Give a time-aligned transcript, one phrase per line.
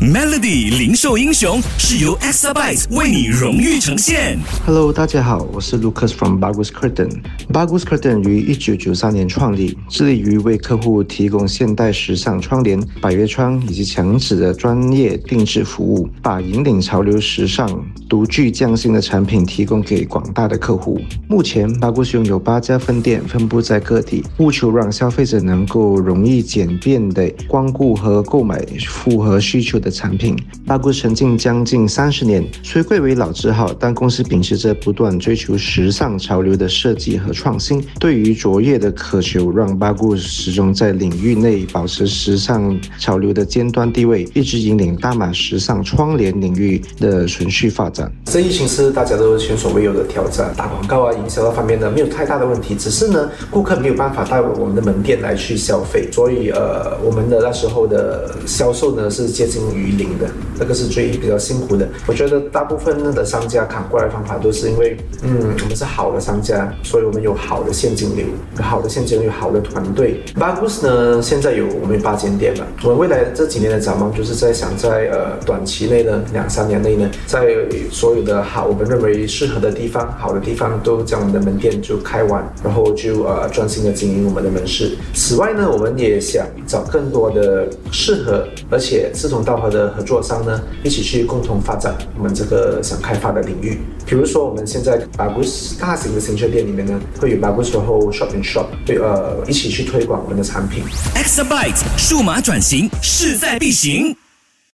[0.00, 4.38] Melody 零售英雄是由 Exabyte 为你荣誉呈现。
[4.64, 7.20] Hello，大家好，我是 Lucas from Bagus Curtain。
[7.52, 17.68] Bagus Curtain 于一九九三年创立，致力于为客户提供现代时尚窗帘、百叶窗以及墙纸的专业定制服务，把引领潮流时尚、
[18.08, 20.98] 独具匠心的产品提供给广大的客户。
[21.28, 30.36] 目前，Bagus 拥有八家分店，分布在各地，务求让消费者能够容易简便的光顾和购买符合需求的产品。
[30.66, 48.10] 巴古沉浸将近三十年，虽贵为老字号，但公司秉持着不断追求时尚潮流的设计和创新，对于卓越的渴求，让巴古始终在领域内保持时尚潮流的尖端地位，一直引领大马时尚窗帘领域的存续发展。
[48.26, 61.88] 这疫情是大家都前所未有的挑战，打广告啊、营销方面呢没有太大的问题，只是呢顾客没有办法到我们的门店来去消费，所以呃我们的那时候的销售呢是接近于零的，这个是最比较辛苦的。
[62.06, 70.20] 我觉得大部分的商家扛过来的方法都是因为，嗯，我们是好的商家，所以我们有好的现金流，有好的现金流，有好的团队。
[70.38, 77.54] Bagus 呢现在有我们有八间店了，我们未来这几年的展望就是在想在呃短期内呢两三年内呢，在
[77.90, 84.96] 所有的好我们认为适合的地方、好的地方都将我们的门店就开完，然后就呃专心的经营我们的门市。
[85.14, 93.78] 此外呢，我们也想找更多的适合而且志同道合的合作商呢，一起去共同发展我们这个想开发的领域。
[94.04, 100.82] 比如说我们现在 Bagus 大型的行车店里面呢，会有 Bagus 然后 Shopping Shop 对呃一起去推广我们的产品。
[101.14, 104.16] Exabyte 数码转型势在必行。